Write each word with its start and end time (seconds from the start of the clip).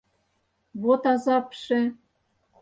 Вот 0.81 1.01
азапше! 1.13 1.79